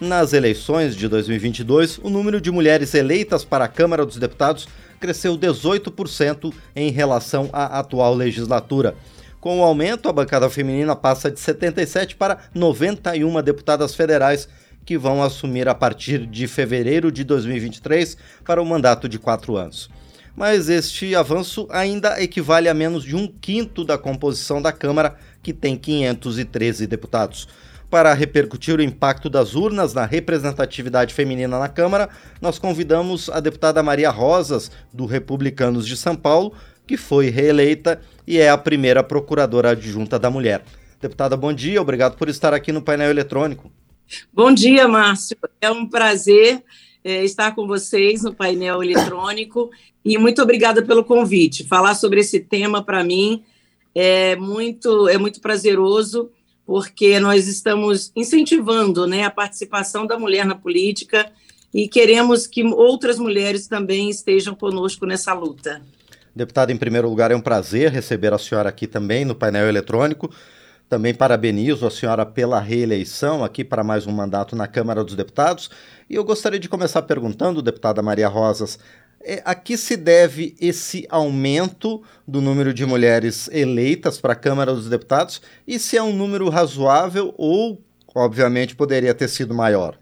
[0.00, 4.66] Nas eleições de 2022, o número de mulheres eleitas para a Câmara dos Deputados
[4.98, 8.94] cresceu 18% em relação à atual legislatura.
[9.42, 14.48] Com o aumento, a bancada feminina passa de 77 para 91 deputadas federais
[14.86, 19.58] que vão assumir a partir de fevereiro de 2023 para o um mandato de quatro
[19.58, 19.90] anos.
[20.34, 25.52] Mas este avanço ainda equivale a menos de um quinto da composição da Câmara, que
[25.52, 27.46] tem 513 deputados.
[27.90, 32.08] Para repercutir o impacto das urnas na representatividade feminina na Câmara,
[32.40, 36.54] nós convidamos a deputada Maria Rosas, do Republicanos de São Paulo,
[36.86, 40.62] que foi reeleita e é a primeira procuradora adjunta da mulher.
[41.00, 43.72] Deputada, bom dia, obrigado por estar aqui no painel eletrônico.
[44.32, 45.36] Bom dia, Márcio.
[45.60, 46.62] É um prazer
[47.02, 49.68] é, estar com vocês no painel eletrônico
[50.04, 51.66] e muito obrigada pelo convite.
[51.66, 53.42] Falar sobre esse tema para mim
[53.92, 56.30] é muito é muito prazeroso
[56.70, 61.28] porque nós estamos incentivando né, a participação da mulher na política
[61.74, 65.82] e queremos que outras mulheres também estejam conosco nessa luta.
[66.32, 70.30] Deputada, em primeiro lugar, é um prazer receber a senhora aqui também no painel eletrônico.
[70.88, 75.70] Também parabenizo a senhora pela reeleição aqui para mais um mandato na Câmara dos Deputados.
[76.08, 78.78] E eu gostaria de começar perguntando, deputada Maria Rosas,
[79.44, 84.88] a que se deve esse aumento do número de mulheres eleitas para a Câmara dos
[84.88, 87.82] Deputados e se é um número razoável ou,
[88.14, 89.98] obviamente, poderia ter sido maior?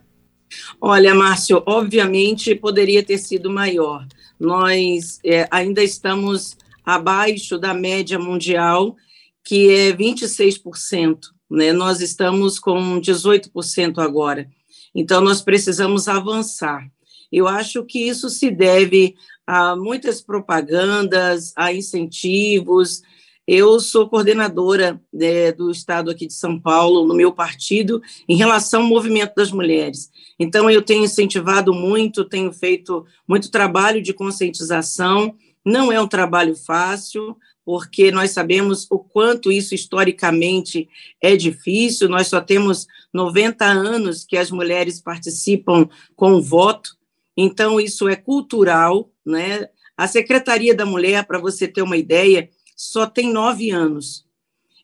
[0.80, 4.06] Olha, Márcio, obviamente poderia ter sido maior.
[4.38, 8.96] Nós é, ainda estamos abaixo da média mundial,
[9.44, 11.18] que é 26%.
[11.50, 11.72] Né?
[11.72, 14.48] Nós estamos com 18% agora.
[14.94, 16.86] Então, nós precisamos avançar.
[17.30, 19.14] Eu acho que isso se deve
[19.46, 23.02] a muitas propagandas, a incentivos.
[23.46, 28.82] Eu sou coordenadora né, do Estado aqui de São Paulo, no meu partido, em relação
[28.82, 30.10] ao movimento das mulheres.
[30.38, 35.34] Então, eu tenho incentivado muito, tenho feito muito trabalho de conscientização.
[35.64, 37.34] Não é um trabalho fácil,
[37.64, 40.86] porque nós sabemos o quanto isso historicamente
[41.22, 42.06] é difícil.
[42.06, 46.97] Nós só temos 90 anos que as mulheres participam com o voto,
[47.40, 49.68] então, isso é cultural, né?
[49.96, 54.26] A Secretaria da Mulher, para você ter uma ideia, só tem nove anos.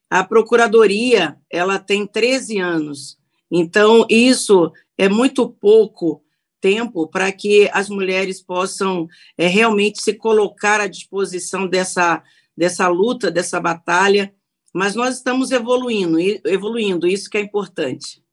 [0.08, 3.18] A Procuradoria, ela tem 13 anos.
[3.50, 6.22] Então, isso é muito pouco
[6.60, 12.22] tempo para que as mulheres possam é, realmente se colocar à disposição dessa,
[12.56, 14.32] dessa luta, dessa batalha.
[14.72, 18.23] Mas nós estamos evoluindo, evoluindo, isso que é importante.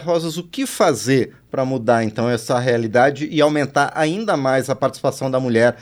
[0.00, 5.30] Rosas, o que fazer para mudar então essa realidade e aumentar ainda mais a participação
[5.30, 5.76] da mulher,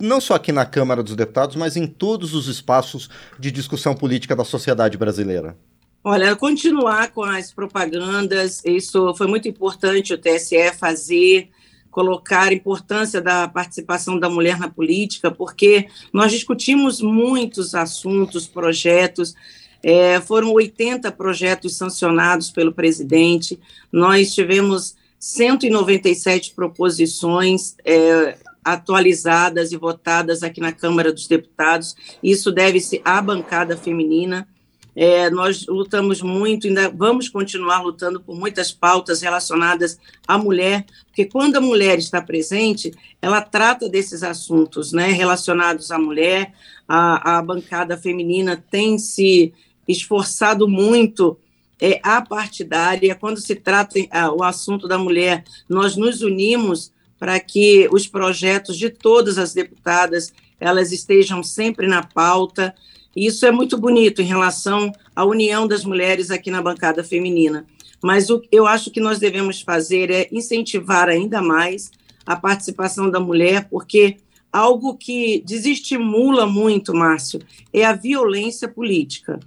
[0.00, 3.08] não só aqui na Câmara dos Deputados, mas em todos os espaços
[3.38, 5.56] de discussão política da sociedade brasileira?
[6.02, 11.48] Olha, continuar com as propagandas, isso foi muito importante o TSE fazer,
[11.88, 19.36] colocar a importância da participação da mulher na política, porque nós discutimos muitos assuntos, projetos,
[19.82, 23.58] é, foram 80 projetos sancionados pelo presidente,
[23.90, 33.00] nós tivemos 197 proposições é, atualizadas e votadas aqui na Câmara dos Deputados, isso deve-se
[33.04, 34.46] à bancada feminina.
[34.94, 41.24] É, nós lutamos muito, ainda vamos continuar lutando por muitas pautas relacionadas à mulher, porque
[41.24, 46.52] quando a mulher está presente, ela trata desses assuntos né, relacionados à mulher,
[46.86, 49.54] a, a bancada feminina tem se
[49.86, 51.38] esforçado muito
[51.80, 53.14] é, a partidária.
[53.14, 58.76] Quando se trata a, o assunto da mulher, nós nos unimos para que os projetos
[58.76, 62.74] de todas as deputadas elas estejam sempre na pauta.
[63.14, 67.66] E isso é muito bonito em relação à união das mulheres aqui na bancada feminina.
[68.02, 71.90] Mas o eu acho que nós devemos fazer é incentivar ainda mais
[72.24, 74.18] a participação da mulher, porque
[74.52, 77.40] algo que desestimula muito, Márcio,
[77.72, 79.40] é a violência política.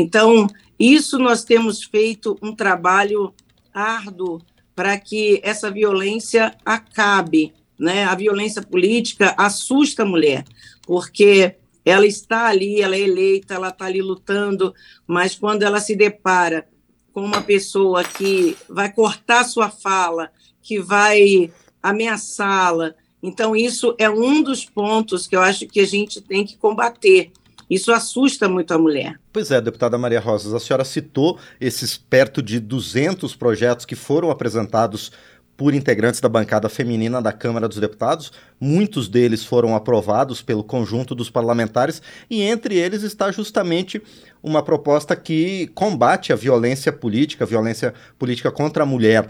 [0.00, 0.46] Então,
[0.78, 3.34] isso nós temos feito um trabalho
[3.74, 4.40] árduo
[4.72, 7.52] para que essa violência acabe.
[7.76, 8.04] Né?
[8.04, 10.44] A violência política assusta a mulher,
[10.86, 14.72] porque ela está ali, ela é eleita, ela está ali lutando,
[15.04, 16.68] mas quando ela se depara
[17.12, 20.30] com uma pessoa que vai cortar sua fala,
[20.62, 21.52] que vai
[21.82, 26.56] ameaçá-la, então isso é um dos pontos que eu acho que a gente tem que
[26.56, 27.32] combater.
[27.68, 29.18] Isso assusta muito a mulher.
[29.32, 34.30] Pois é, deputada Maria Rosas, a senhora citou esses perto de 200 projetos que foram
[34.30, 35.12] apresentados
[35.58, 38.32] por integrantes da bancada feminina da Câmara dos Deputados.
[38.60, 42.00] Muitos deles foram aprovados pelo conjunto dos parlamentares
[42.30, 44.00] e entre eles está justamente
[44.40, 49.28] uma proposta que combate a violência política, a violência política contra a mulher.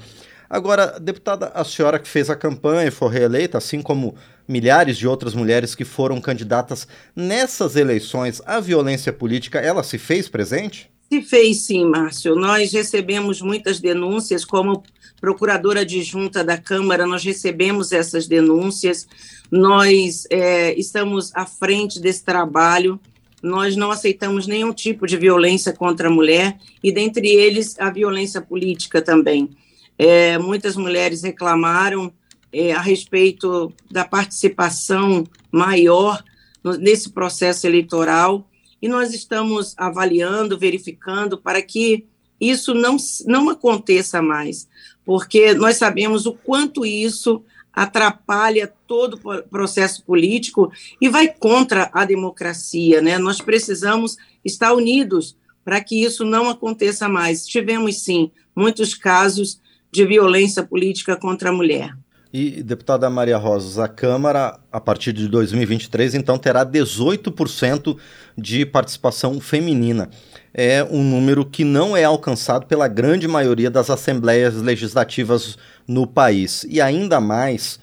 [0.50, 4.14] Agora, deputada, a senhora que fez a campanha e foi reeleita, assim como
[4.48, 10.28] milhares de outras mulheres que foram candidatas nessas eleições, a violência política, ela se fez
[10.28, 10.90] presente?
[11.10, 12.34] Se fez sim, Márcio.
[12.34, 14.82] Nós recebemos muitas denúncias, como
[15.20, 19.06] procuradora adjunta da Câmara, nós recebemos essas denúncias,
[19.50, 23.00] nós é, estamos à frente desse trabalho,
[23.42, 28.40] nós não aceitamos nenhum tipo de violência contra a mulher, e dentre eles a violência
[28.40, 29.50] política também.
[29.98, 32.12] É, muitas mulheres reclamaram
[32.52, 36.22] é, a respeito da participação maior
[36.62, 38.48] no, nesse processo eleitoral,
[38.80, 42.06] e nós estamos avaliando, verificando para que
[42.40, 42.96] isso não,
[43.26, 44.68] não aconteça mais,
[45.04, 47.42] porque nós sabemos o quanto isso
[47.72, 53.18] atrapalha todo o processo político e vai contra a democracia, né?
[53.18, 57.46] Nós precisamos estar unidos para que isso não aconteça mais.
[57.46, 59.60] Tivemos, sim, muitos casos
[59.92, 61.96] de violência política contra a mulher.
[62.32, 67.96] E, deputada Maria Rosas, a Câmara, a partir de 2023, então terá 18%
[68.36, 70.10] de participação feminina.
[70.52, 76.66] É um número que não é alcançado pela grande maioria das assembleias legislativas no país.
[76.68, 77.80] E ainda mais,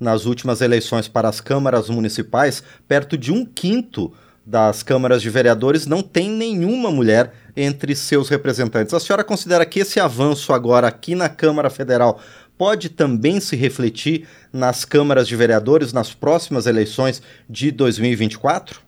[0.00, 4.10] nas últimas eleições para as câmaras municipais, perto de um quinto
[4.44, 8.92] das câmaras de vereadores não tem nenhuma mulher entre seus representantes.
[8.92, 12.20] A senhora considera que esse avanço agora aqui na Câmara Federal
[12.62, 17.20] pode também se refletir nas câmaras de vereadores nas próximas eleições
[17.50, 18.80] de 2024?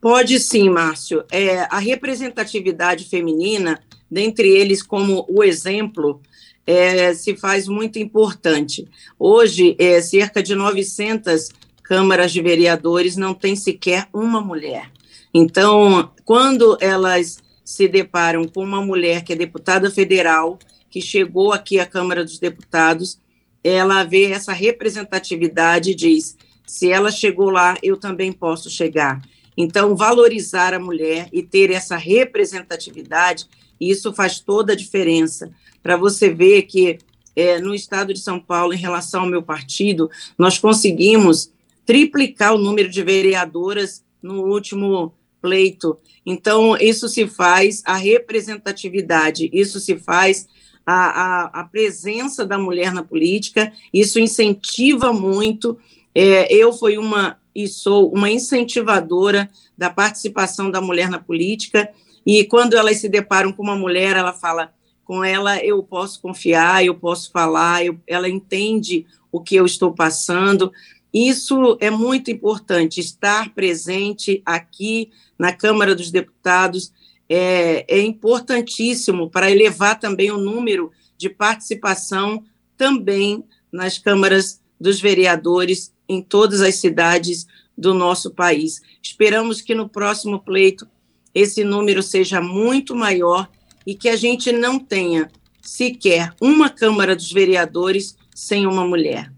[0.00, 1.22] Pode sim, Márcio.
[1.30, 6.20] É, a representatividade feminina, dentre eles como o exemplo,
[6.66, 8.88] é, se faz muito importante.
[9.16, 11.48] Hoje, é, cerca de 900
[11.84, 14.90] câmaras de vereadores não tem sequer uma mulher.
[15.32, 20.58] Então, quando elas se deparam com uma mulher que é deputada federal,
[20.90, 23.18] que chegou aqui à Câmara dos Deputados,
[23.62, 29.22] ela vê essa representatividade e diz: se ela chegou lá, eu também posso chegar.
[29.56, 33.46] Então, valorizar a mulher e ter essa representatividade,
[33.80, 35.50] isso faz toda a diferença.
[35.82, 36.98] Para você ver que
[37.36, 41.50] é, no estado de São Paulo, em relação ao meu partido, nós conseguimos
[41.84, 45.98] triplicar o número de vereadoras no último pleito.
[46.24, 50.46] Então, isso se faz a representatividade, isso se faz
[50.90, 51.10] a,
[51.52, 55.78] a, a presença da mulher na política, isso incentiva muito.
[56.14, 61.88] É, eu fui uma e sou uma incentivadora da participação da mulher na política,
[62.24, 64.72] e quando elas se deparam com uma mulher, ela fala:
[65.04, 69.92] com ela eu posso confiar, eu posso falar, eu, ela entende o que eu estou
[69.92, 70.72] passando.
[71.12, 76.92] Isso é muito importante, estar presente aqui na Câmara dos Deputados
[77.30, 82.42] é, é importantíssimo para elevar também o número de participação
[82.76, 87.46] também nas câmaras dos vereadores em todas as cidades
[87.78, 88.82] do nosso país.
[89.00, 90.88] Esperamos que no próximo pleito
[91.32, 93.48] esse número seja muito maior
[93.86, 95.30] e que a gente não tenha
[95.62, 99.30] sequer uma Câmara dos Vereadores sem uma mulher.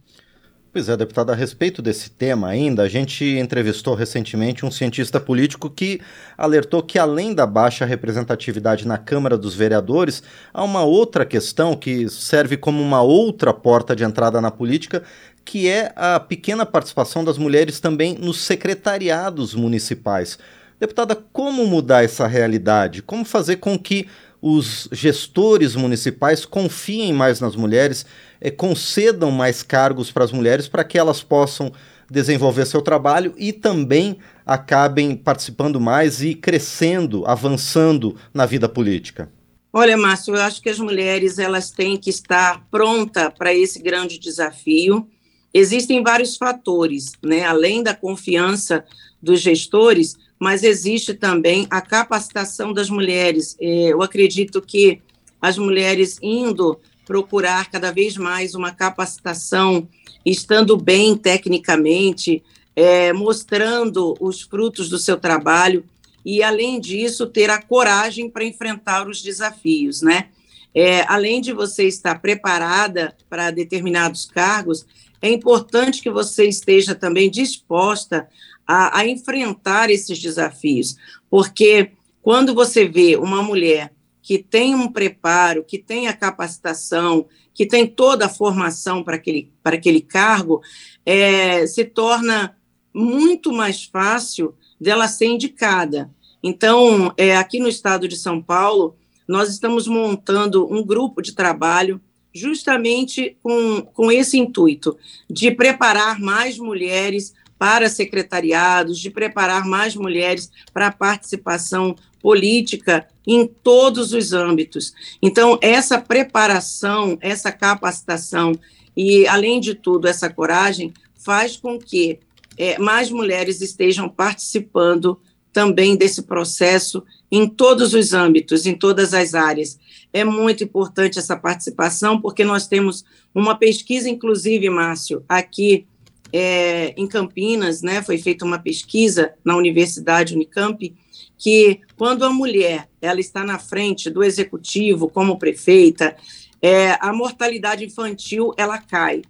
[0.72, 5.68] Pois é, deputada, a respeito desse tema ainda, a gente entrevistou recentemente um cientista político
[5.68, 6.00] que
[6.34, 12.08] alertou que, além da baixa representatividade na Câmara dos Vereadores, há uma outra questão que
[12.08, 15.02] serve como uma outra porta de entrada na política,
[15.44, 20.38] que é a pequena participação das mulheres também nos secretariados municipais.
[20.80, 23.02] Deputada, como mudar essa realidade?
[23.02, 24.08] Como fazer com que
[24.40, 28.04] os gestores municipais confiem mais nas mulheres,
[28.42, 31.72] é, concedam mais cargos para as mulheres para que elas possam
[32.10, 39.30] desenvolver seu trabalho e também acabem participando mais e crescendo, avançando na vida política?
[39.72, 44.18] Olha, Márcio, eu acho que as mulheres elas têm que estar pronta para esse grande
[44.18, 45.08] desafio.
[45.54, 47.44] Existem vários fatores, né?
[47.44, 48.84] Além da confiança
[49.22, 53.56] dos gestores, mas existe também a capacitação das mulheres.
[53.60, 55.00] É, eu acredito que
[55.40, 56.78] as mulheres indo
[57.12, 59.86] procurar cada vez mais uma capacitação,
[60.24, 62.42] estando bem tecnicamente,
[62.74, 65.84] é, mostrando os frutos do seu trabalho
[66.24, 70.28] e, além disso, ter a coragem para enfrentar os desafios, né?
[70.74, 74.86] É, além de você estar preparada para determinados cargos,
[75.20, 78.26] é importante que você esteja também disposta
[78.66, 80.96] a, a enfrentar esses desafios,
[81.28, 81.90] porque
[82.22, 83.92] quando você vê uma mulher
[84.22, 89.52] que tem um preparo, que tem a capacitação, que tem toda a formação para aquele,
[89.62, 90.62] para aquele cargo,
[91.04, 92.56] é, se torna
[92.94, 96.10] muito mais fácil dela ser indicada.
[96.42, 102.00] Então, é, aqui no estado de São Paulo, nós estamos montando um grupo de trabalho
[102.34, 104.96] justamente com, com esse intuito
[105.28, 113.46] de preparar mais mulheres para secretariados, de preparar mais mulheres para a participação política em
[113.46, 114.92] todos os âmbitos.
[115.22, 118.58] Então, essa preparação, essa capacitação
[118.96, 122.18] e, além de tudo, essa coragem faz com que
[122.58, 125.20] é, mais mulheres estejam participando
[125.52, 129.78] também desse processo em todos os âmbitos, em todas as áreas.
[130.12, 135.86] É muito importante essa participação, porque nós temos uma pesquisa, inclusive, Márcio, aqui
[136.32, 140.94] é, em Campinas, né, foi feita uma pesquisa na Universidade Unicamp,
[141.38, 146.16] que quando a mulher ela está na frente do executivo como prefeita,
[146.60, 149.22] é, a mortalidade infantil ela cai.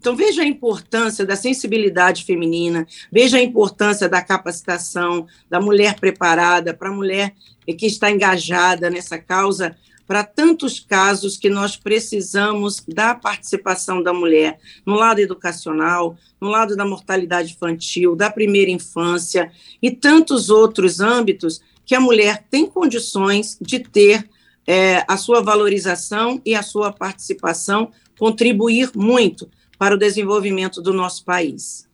[0.00, 6.72] Então, veja a importância da sensibilidade feminina, veja a importância da capacitação, da mulher preparada,
[6.72, 7.34] para a mulher
[7.66, 9.76] que está engajada nessa causa,
[10.10, 16.74] para tantos casos que nós precisamos da participação da mulher, no lado educacional, no lado
[16.74, 23.56] da mortalidade infantil, da primeira infância e tantos outros âmbitos que a mulher tem condições
[23.60, 24.28] de ter
[24.66, 29.48] é, a sua valorização e a sua participação, contribuir muito
[29.78, 31.88] para o desenvolvimento do nosso país.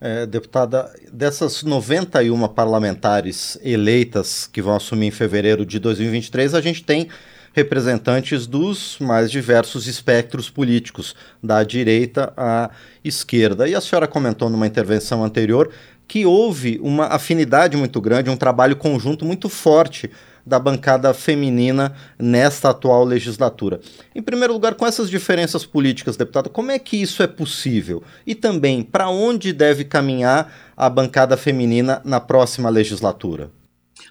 [0.00, 6.82] É, deputada, dessas 91 parlamentares eleitas que vão assumir em fevereiro de 2023, a gente
[6.82, 7.08] tem
[7.52, 12.70] representantes dos mais diversos espectros políticos, da direita à
[13.04, 13.68] esquerda.
[13.68, 15.70] E a senhora comentou numa intervenção anterior
[16.06, 20.10] que houve uma afinidade muito grande, um trabalho conjunto muito forte
[20.44, 23.80] da bancada feminina nesta atual legislatura.
[24.14, 28.02] Em primeiro lugar, com essas diferenças políticas, deputado, como é que isso é possível?
[28.26, 33.50] E também, para onde deve caminhar a bancada feminina na próxima legislatura?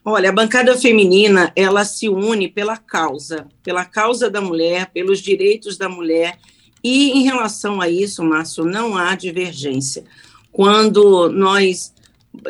[0.03, 5.77] Olha, a bancada feminina, ela se une pela causa, pela causa da mulher, pelos direitos
[5.77, 6.39] da mulher,
[6.83, 10.03] e em relação a isso, Márcio, não há divergência.
[10.51, 11.93] Quando nós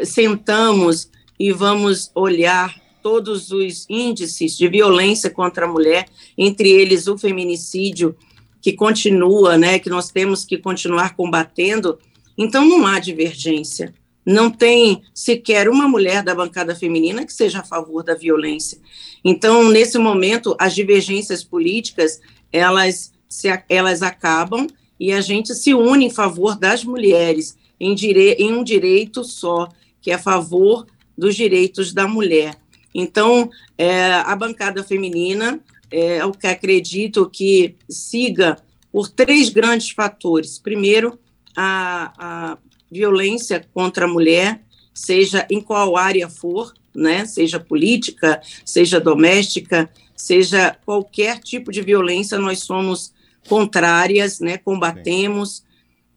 [0.03, 6.07] sentamos e vamos olhar todos os índices de violência contra a mulher,
[6.37, 8.15] entre eles o feminicídio,
[8.61, 11.97] que continua, né, que nós temos que continuar combatendo,
[12.37, 13.93] então não há divergência.
[14.25, 18.77] Não tem sequer uma mulher da bancada feminina que seja a favor da violência.
[19.23, 24.67] Então, nesse momento, as divergências políticas, elas, se, elas acabam
[24.99, 29.67] e a gente se une em favor das mulheres, em, dire, em um direito só,
[29.99, 30.85] que é a favor
[31.17, 32.55] dos direitos da mulher.
[32.93, 35.59] Então, é, a bancada feminina
[35.89, 38.57] é o que acredito que siga
[38.91, 40.59] por três grandes fatores.
[40.59, 41.19] Primeiro,
[41.55, 42.57] a, a
[42.91, 44.61] violência contra a mulher,
[44.93, 52.37] seja em qual área for, né, seja política, seja doméstica, seja qualquer tipo de violência,
[52.37, 53.13] nós somos
[53.47, 55.63] contrárias, né, combatemos.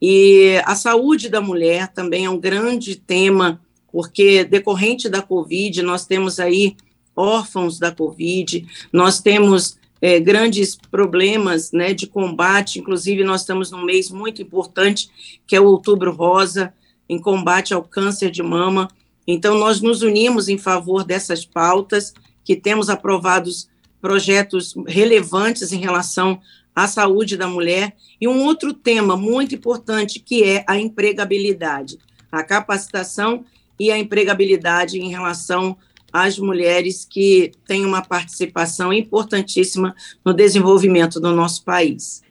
[0.02, 6.04] E a saúde da mulher também é um grande tema porque decorrente da Covid, nós
[6.04, 6.76] temos aí
[7.14, 13.86] órfãos da Covid, nós temos é, grandes problemas né, de combate, inclusive nós estamos num
[13.86, 15.08] mês muito importante,
[15.46, 16.74] que é o Outubro Rosa,
[17.08, 18.86] em combate ao câncer de mama.
[19.26, 22.12] Então, nós nos unimos em favor dessas pautas,
[22.44, 23.66] que temos aprovados
[23.98, 26.38] projetos relevantes em relação
[26.76, 31.96] à saúde da mulher, e um outro tema muito importante, que é a empregabilidade,
[32.30, 33.42] a capacitação
[33.80, 35.78] e a empregabilidade em relação
[36.14, 42.22] às mulheres que têm uma participação importantíssima no desenvolvimento do nosso país.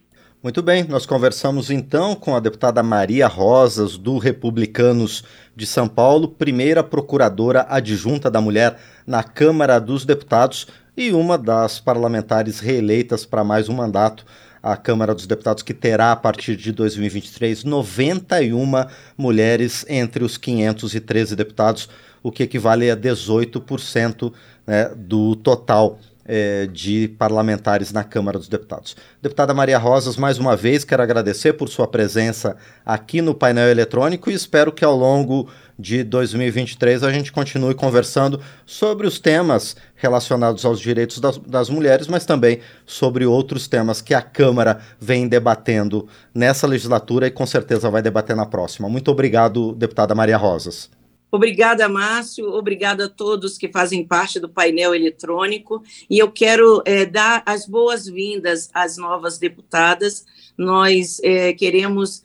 [0.42, 6.30] Muito bem, nós conversamos então com a deputada Maria Rosas, do Republicanos de São Paulo,
[6.30, 13.44] primeira procuradora adjunta da mulher na Câmara dos Deputados e uma das parlamentares reeleitas para
[13.44, 14.26] mais um mandato
[14.62, 18.72] a Câmara dos Deputados, que terá a partir de 2023 91
[19.18, 21.90] mulheres entre os 513 deputados,
[22.24, 24.34] o que equivale a 18%
[24.66, 28.96] né, do total é, de parlamentares na Câmara dos Deputados.
[29.22, 34.32] Deputada Maria Rosas, mais uma vez quero agradecer por sua presença aqui no painel eletrônico
[34.32, 40.64] e espero que ao longo de 2023 a gente continue conversando sobre os temas relacionados
[40.66, 46.08] aos direitos das, das, mulheres, mas também sobre outros temas que a Câmara vem debatendo
[46.34, 48.88] nessa legislatura e com certeza vai debater na próxima.
[48.88, 50.90] Muito obrigado, deputada Maria Rosas.
[51.36, 52.54] Obrigada, Márcio.
[52.54, 55.82] Obrigada a todos que fazem parte do painel eletrônico.
[56.08, 60.28] E eu quero é, dar as boas-vindas às novas deputadas.
[60.56, 62.24] Nós é, queremos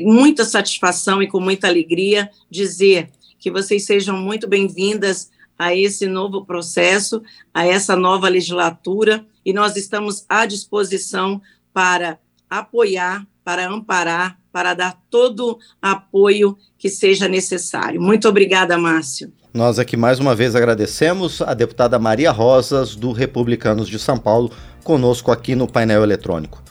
[0.00, 6.44] muita satisfação e com muita alegria dizer que vocês sejam muito bem-vindas a esse novo
[6.44, 7.22] processo,
[7.54, 11.40] a essa nova legislatura, e nós estamos à disposição
[11.72, 12.18] para
[12.50, 18.00] apoiar, para amparar, para dar todo apoio que seja necessário.
[18.00, 19.32] Muito obrigada, Márcio.
[19.52, 24.52] Nós aqui mais uma vez agradecemos a deputada Maria Rosas, do Republicanos de São Paulo,
[24.84, 26.62] conosco aqui no painel eletrônico.